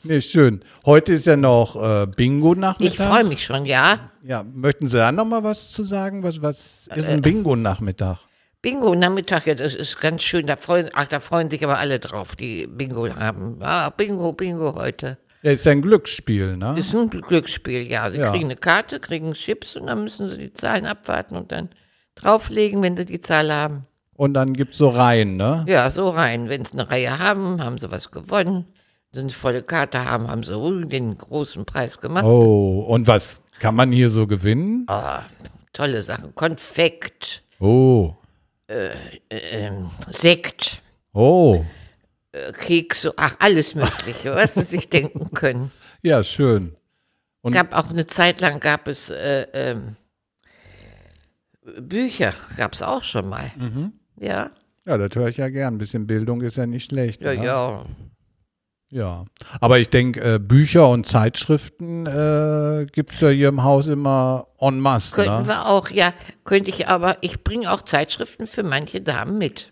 Nee, 0.04 0.22
schön. 0.22 0.62
Heute 0.86 1.14
ist 1.14 1.26
ja 1.26 1.36
noch 1.38 1.76
äh, 1.76 2.08
Bingo-Nachmittag. 2.08 2.94
ich 2.94 2.98
freue 2.98 3.24
mich 3.24 3.44
schon, 3.44 3.66
ja. 3.66 4.12
Ja, 4.24 4.44
möchten 4.44 4.88
Sie 4.88 4.98
da 4.98 5.12
noch 5.12 5.26
mal 5.26 5.44
was 5.44 5.70
zu 5.70 5.86
sagen? 5.86 6.24
Was, 6.24 6.42
was 6.42 6.88
ist 6.96 7.08
Äh, 7.08 7.14
ein 7.14 7.22
Bingo-Nachmittag? 7.22 8.20
Bingo 8.62 8.94
Nachmittag, 8.94 9.48
ja, 9.48 9.56
das 9.56 9.74
ist 9.74 10.02
ganz 10.02 10.22
schön. 10.24 10.46
Da 10.46 10.58
freuen, 10.58 10.90
ach, 10.94 11.08
da 11.08 11.22
freuen 11.22 11.50
sich 11.50 11.64
aber 11.64 11.78
alle 11.80 12.00
drauf, 12.00 12.36
die 12.36 12.68
Bingo 12.68 13.08
haben. 13.16 13.58
Ah, 13.62 13.90
Bingo, 13.90 14.34
Bingo 14.34 14.76
heute. 14.76 15.18
Ja, 15.44 15.52
ist 15.52 15.66
ja 15.66 15.72
ein 15.72 15.82
Glücksspiel, 15.82 16.58
ne? 16.58 16.76
Ist 16.78 16.94
ein 16.94 17.10
Glücksspiel, 17.10 17.90
ja. 17.90 18.12
Sie 18.12 18.20
Ja. 18.20 18.30
kriegen 18.30 18.46
eine 18.46 18.58
Karte, 18.58 19.00
kriegen 19.00 19.32
Chips 19.34 19.78
und 19.78 19.88
dann 19.88 20.04
müssen 20.04 20.28
sie 20.28 20.38
die 20.38 20.54
Zahlen 20.54 20.86
abwarten 20.86 21.38
und 21.38 21.54
dann 21.54 21.70
drauflegen, 22.16 22.84
wenn 22.84 22.98
sie 22.98 23.06
die 23.06 23.22
Zahl 23.22 23.50
haben. 23.54 23.86
Und 24.16 24.34
dann 24.34 24.52
gibt's 24.54 24.78
so 24.78 24.90
Reihen, 24.90 25.38
ne? 25.38 25.64
Ja, 25.70 25.90
so 25.92 26.10
rein. 26.10 26.50
Wenn 26.50 26.66
sie 26.66 26.74
eine 26.74 26.92
Reihe 26.92 27.18
haben, 27.20 27.64
haben 27.64 27.78
sie 27.78 27.90
was 27.90 28.12
gewonnen. 28.12 28.66
Wenn 29.12 29.22
sie 29.22 29.22
eine 29.22 29.30
volle 29.32 29.64
Karte 29.64 30.06
haben, 30.06 30.28
haben 30.28 30.44
sie 30.44 30.86
den 30.88 31.18
großen 31.18 31.66
Preis 31.66 32.00
gemacht. 32.00 32.26
Oh, 32.26 32.86
und 32.88 33.08
was 33.08 33.42
kann 33.60 33.76
man 33.76 33.92
hier 33.92 34.10
so 34.10 34.28
gewinnen? 34.28 34.86
Ah, 34.88 35.24
tolle 35.74 36.02
Sachen. 36.02 36.36
Konfekt, 36.36 37.44
Oh, 37.60 38.16
ähm, 38.70 39.90
Sekt, 40.12 40.82
oh, 41.12 41.66
äh, 42.32 42.54
Kekse, 42.54 43.14
ach, 43.18 43.36
alles 43.40 43.76
Mögliche, 43.76 44.34
was 44.36 44.54
sie 44.54 44.62
sich 44.62 44.90
denken 44.90 45.32
können. 45.32 45.72
ja, 46.04 46.24
schön. 46.24 46.76
Und 47.42 47.54
gab 47.54 47.74
auch 47.74 47.90
eine 47.90 48.06
Zeit 48.06 48.42
lang 48.42 48.60
gab 48.60 48.88
es 48.88 49.10
äh, 49.10 49.48
ähm, 49.54 49.96
Bücher, 51.80 52.34
gab 52.58 52.74
es 52.74 52.82
auch 52.82 53.04
schon 53.04 53.28
mal. 53.28 53.52
Mhm. 53.58 53.94
Ja, 54.18 54.52
ja, 54.86 54.98
das 54.98 55.16
höre 55.16 55.28
ich 55.28 55.38
ja 55.38 55.50
gern. 55.50 55.76
Ein 55.76 55.78
bisschen 55.78 56.08
Bildung 56.08 56.42
ist 56.42 56.58
ja 56.58 56.66
nicht 56.66 56.86
schlecht. 56.86 57.22
ja, 57.22 57.34
ne? 57.34 57.46
ja. 57.46 57.86
Ja, 58.92 59.26
aber 59.62 59.78
ich 59.78 59.90
denke, 59.90 60.36
äh, 60.36 60.40
Bücher 60.40 60.90
und 60.90 61.06
Zeitschriften 61.06 62.08
äh, 62.08 62.88
gibt's 62.92 63.22
ja 63.22 63.30
hier 63.30 63.50
im 63.50 63.64
Haus 63.64 63.86
immer 63.86 64.48
en 64.60 64.80
masse. 64.80 65.14
Könnten 65.14 65.44
Ne? 65.44 65.48
wir 65.48 65.68
auch, 65.68 65.92
ja, 65.92 66.14
könnte 66.44 66.72
ich 66.72 66.88
aber, 66.88 67.18
ich 67.22 67.44
bringe 67.44 67.72
auch 67.72 67.82
Zeitschriften 67.82 68.48
für 68.48 68.64
manche 68.64 69.00
Damen 69.02 69.38
mit. 69.38 69.72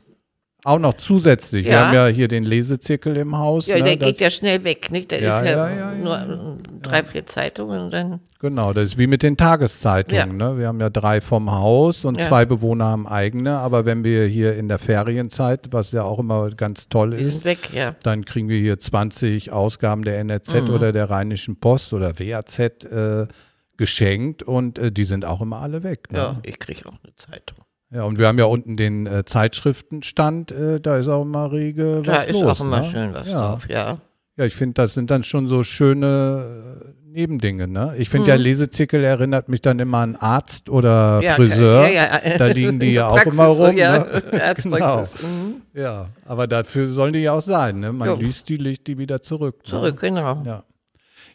Auch 0.64 0.80
noch 0.80 0.96
zusätzlich. 0.96 1.66
Wir 1.66 1.72
Ja. 1.74 1.86
haben 1.88 1.94
ja 1.94 2.08
hier 2.08 2.28
den 2.28 2.44
Lesezirkel 2.44 3.16
im 3.18 3.38
Haus. 3.38 3.68
Ja, 3.68 3.78
ne? 3.78 3.84
der 3.84 3.96
das, 3.98 4.08
geht 4.08 4.20
ja 4.20 4.32
schnell 4.32 4.64
weg, 4.64 4.92
nicht? 4.92 5.12
Der 5.12 5.22
Ja, 5.22 5.40
ist 5.40 5.50
ja, 5.50 5.70
ja, 5.70 5.94
nur 5.94 6.58
drei, 6.82 7.04
vier 7.04 7.26
Zeitungen 7.26 7.80
und 7.84 7.92
dann. 7.92 8.20
Genau, 8.40 8.74
das 8.74 8.86
ist 8.86 8.98
wie 8.98 9.08
mit 9.08 9.24
den 9.24 9.38
Tageszeitungen. 9.38 10.36
Ne? 10.36 10.58
Wir 10.58 10.68
haben 10.68 10.80
ja 10.80 10.90
drei 10.90 11.22
vom 11.22 11.52
Haus 11.52 12.06
und 12.06 12.20
zwei 12.20 12.46
Bewohner 12.46 12.86
haben 12.86 13.08
eigene. 13.08 13.60
Aber 13.60 13.86
wenn 13.86 14.04
wir 14.04 14.26
hier 14.26 14.56
in 14.58 14.68
der 14.68 14.80
Ferienzeit, 14.80 15.68
was 15.72 15.92
ja 15.92 16.04
auch 16.04 16.20
immer 16.20 16.50
ganz 16.50 16.90
toll 16.90 17.12
Die 17.12 17.24
ist, 17.24 17.46
weg, 17.46 17.60
dann 18.04 18.26
kriegen 18.26 18.50
wir 18.50 18.60
hier 18.60 18.80
20 18.80 19.52
Ausgaben 19.52 20.04
der 20.04 20.20
NRZ 20.20 20.68
Mhm. 20.68 20.74
oder 20.74 20.92
der 20.92 21.10
Rheinischen 21.10 21.60
Post 21.60 21.94
oder 21.94 22.18
WAZ 22.20 22.60
äh, 22.86 23.28
geschenkt 23.78 24.42
und 24.44 24.80
äh, 24.80 24.92
die 24.92 25.04
sind 25.04 25.24
auch 25.24 25.40
immer 25.40 25.62
alle 25.62 25.84
weg. 25.84 26.12
Ne? 26.12 26.18
Ja, 26.18 26.40
ich 26.44 26.58
kriege 26.60 26.80
auch 26.88 26.98
eine 27.04 27.16
Zeitung. 27.16 27.58
Ja, 27.90 28.04
und 28.04 28.20
wir 28.20 28.28
haben 28.28 28.38
ja 28.38 28.46
unten 28.46 28.76
den 28.76 29.08
äh, 29.08 29.24
Zeitschriftenstand, 29.26 30.52
äh, 30.52 30.80
da 30.82 30.98
ist 30.98 31.08
auch 31.08 31.24
immer 31.24 31.52
rege 31.52 32.02
Da 32.04 32.18
was 32.18 32.26
ist 32.28 32.34
los. 32.34 32.44
auch 32.52 32.62
immer 32.62 32.78
ne? 32.80 32.84
schön 32.84 33.14
was 33.14 33.28
ja. 33.28 33.34
drauf, 33.50 33.70
ja. 33.70 33.98
Ja, 34.36 34.46
ich 34.46 34.56
finde, 34.56 34.76
das 34.76 34.94
sind 34.94 35.10
dann 35.10 35.24
schon 35.24 35.48
so 35.48 35.64
schöne 35.64 36.84
äh, 36.86 37.10
Nebendinge. 37.10 37.68
Ne? 37.68 37.96
Ich 37.98 38.10
finde 38.10 38.30
ja, 38.30 38.36
Lesezirkel 38.36 39.04
erinnert 39.04 39.50
mich 39.50 39.62
dann 39.62 39.80
immer 39.80 40.00
an 40.00 40.16
Arzt 40.18 40.70
oder 40.70 41.18
Mhm. 41.18 41.24
ja 41.24 41.36
Friseur. 41.36 41.88
ja, 41.88 42.20
ja. 42.24 42.38
Da 42.38 42.46
liegen 42.48 42.80
die 42.80 42.92
ja 42.94 43.08
auch 43.10 43.16
Praxis 43.16 43.34
immer 43.34 43.46
rum. 43.48 43.78
ja. 43.78 44.00
Ne? 44.00 44.22
Arztpraxis. 44.44 45.24
Mhm. 45.24 45.62
Ja, 45.74 46.10
aber 46.26 46.46
dafür 46.46 46.88
sollen 46.88 47.14
die 47.14 47.20
ja 47.22 47.32
auch 47.34 47.42
sein. 47.42 47.80
Ne? 47.80 47.92
Man 47.94 48.10
Jo. 48.10 48.16
liest 48.16 48.48
die, 48.50 48.58
legt 48.58 48.86
die 48.88 48.98
wieder 49.00 49.22
zurück. 49.22 49.56
Ne? 49.66 49.70
Zurück, 49.72 50.00
genau. 50.00 50.44
Ja. 50.46 50.64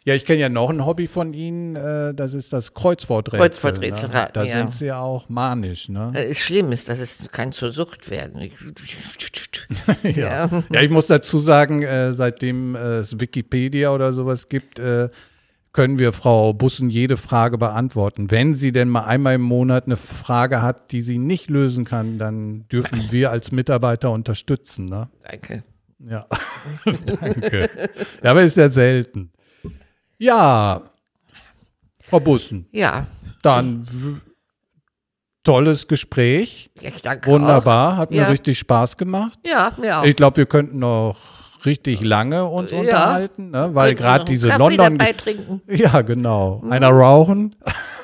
Ja, 0.05 0.13
ich 0.15 0.25
kenne 0.25 0.41
ja 0.41 0.49
noch 0.49 0.69
ein 0.69 0.85
Hobby 0.85 1.07
von 1.07 1.33
Ihnen, 1.33 1.77
äh, 1.77 2.13
das 2.13 2.33
ist 2.33 2.51
das 2.51 2.73
Kreuzworträtsel. 2.73 3.39
Kreuzworträtselraten, 3.39 4.25
ne? 4.25 4.29
Da 4.33 4.43
ja. 4.43 4.57
sind 4.57 4.73
Sie 4.73 4.85
ja 4.87 4.99
auch 4.99 5.29
manisch, 5.29 5.87
ne? 5.87 6.11
Äh, 6.13 6.35
Schlimm 6.35 6.73
ist, 6.73 6.89
dass 6.89 6.99
es 6.99 7.29
kann 7.31 7.53
zur 7.53 7.71
Sucht 7.71 8.09
werden. 8.09 8.33
Ja. 10.03 10.49
ja, 10.71 10.81
ich 10.81 10.89
muss 10.89 11.07
dazu 11.07 11.39
sagen, 11.39 11.83
äh, 11.83 12.11
seitdem 12.13 12.75
äh, 12.75 12.97
es 12.97 13.19
Wikipedia 13.19 13.91
oder 13.91 14.13
sowas 14.13 14.47
gibt, 14.47 14.79
äh, 14.79 15.07
können 15.71 15.97
wir 15.99 16.13
Frau 16.13 16.53
Bussen 16.53 16.89
jede 16.89 17.17
Frage 17.17 17.57
beantworten. 17.57 18.29
Wenn 18.29 18.53
sie 18.53 18.71
denn 18.71 18.89
mal 18.89 19.05
einmal 19.05 19.35
im 19.35 19.41
Monat 19.41 19.85
eine 19.85 19.97
Frage 19.97 20.61
hat, 20.61 20.91
die 20.91 21.01
sie 21.01 21.17
nicht 21.17 21.49
lösen 21.49 21.85
kann, 21.85 22.19
dann 22.19 22.67
dürfen 22.67 23.11
wir 23.11 23.31
als 23.31 23.51
Mitarbeiter 23.51 24.11
unterstützen. 24.11 24.85
Ne? 24.85 25.09
Danke. 25.23 25.63
Ja, 25.99 26.27
danke. 27.19 27.69
Ja, 28.21 28.31
aber 28.31 28.43
ist 28.43 28.57
ja 28.57 28.69
selten. 28.69 29.32
Ja, 30.17 30.81
Frau 32.09 32.19
Bussen, 32.19 32.67
Ja, 32.71 33.07
dann 33.41 33.87
tolles 35.43 35.87
Gespräch. 35.87 36.69
ich 36.79 37.01
danke 37.01 37.29
Wunderbar, 37.31 37.97
hat 37.97 38.11
mir 38.11 38.17
Ja. 38.17 38.27
richtig 38.29 38.59
Spaß 38.59 38.97
gemacht. 38.97 39.37
Auch. 39.45 39.49
Ja, 39.49 39.71
mir 39.79 39.99
auch. 39.99 40.05
Ich 40.05 40.15
glaube, 40.15 40.37
wir 40.37 40.45
könnten 40.45 40.79
noch 40.79 41.17
richtig 41.65 42.01
lange 42.01 42.45
uns 42.45 42.71
Ja. 42.71 42.77
unterhalten, 42.79 43.51
ne? 43.51 43.69
weil 43.73 43.95
gerade 43.95 44.25
diese 44.25 44.49
Kaffee 44.49 44.59
London. 44.75 44.97
dabei 44.97 45.13
trinken. 45.13 45.61
Ja, 45.67 46.01
genau. 46.01 46.63
Einer 46.69 46.89
rauchen? 46.89 47.55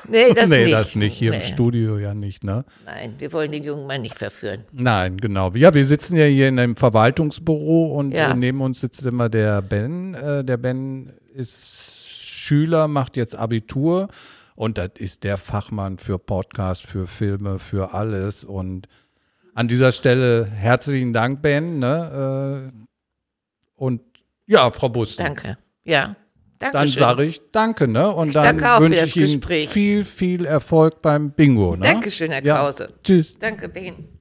Nee, 0.08 0.32
das 0.34 0.48
nee, 0.48 0.64
nicht. 0.64 0.72
das 0.74 0.96
nicht. 0.96 1.14
Hier 1.14 1.32
im 1.32 1.38
Nee. 1.40 1.46
Studio 1.46 1.98
ja 1.98 2.12
nicht, 2.14 2.42
ne? 2.42 2.64
Nein, 2.86 3.14
wir 3.18 3.32
wollen 3.32 3.52
den 3.52 3.62
jungen 3.64 3.86
Mann 3.86 4.02
nicht 4.02 4.16
verführen. 4.18 4.64
Nein, 4.72 5.18
genau. 5.18 5.52
Ja, 5.54 5.72
wir 5.74 5.86
sitzen 5.86 6.16
ja 6.16 6.24
hier 6.24 6.48
in 6.48 6.58
einem 6.58 6.76
Verwaltungsbüro 6.76 7.94
und 7.98 8.12
Ja. 8.12 8.30
äh, 8.32 8.34
neben 8.34 8.60
uns 8.62 8.80
sitzt 8.80 9.02
immer 9.04 9.28
der 9.28 9.60
Ben. 9.62 10.14
Äh, 10.14 10.42
der 10.44 10.56
Ben 10.56 11.12
ist 11.34 11.99
Schüler, 12.40 12.88
macht 12.88 13.16
jetzt 13.16 13.36
Abitur 13.36 14.08
und 14.54 14.78
das 14.78 14.90
ist 14.98 15.24
der 15.24 15.36
Fachmann 15.36 15.98
für 15.98 16.18
Podcast, 16.18 16.82
für 16.86 17.06
Filme, 17.06 17.58
für 17.58 17.94
alles. 17.94 18.44
Und 18.44 18.88
an 19.54 19.68
dieser 19.68 19.92
Stelle 19.92 20.46
herzlichen 20.46 21.12
Dank, 21.12 21.42
Ben. 21.42 21.78
Ne? 21.78 22.70
Äh, 22.72 22.82
und 23.76 24.00
ja, 24.46 24.70
Frau 24.70 24.88
Busten. 24.88 25.24
Danke. 25.24 25.58
Ja, 25.84 26.16
danke 26.58 26.76
Dann 26.78 26.88
sage 26.88 27.24
ich 27.24 27.40
Danke, 27.52 27.88
ne? 27.88 28.10
Und 28.10 28.34
dann 28.34 28.44
danke 28.58 28.72
auch 28.72 28.78
für 28.78 28.84
wünsche 28.84 29.00
das 29.00 29.10
ich 29.10 29.16
Ihnen 29.16 29.40
Gespräch. 29.40 29.68
viel, 29.70 30.04
viel 30.04 30.44
Erfolg 30.44 31.00
beim 31.02 31.30
Bingo, 31.32 31.76
ne? 31.76 31.82
Dankeschön, 31.82 32.30
Herr 32.30 32.44
Ja. 32.44 32.56
Krause. 32.58 32.92
Tschüss. 33.02 33.38
Danke, 33.38 33.68
Ben. 33.68 34.19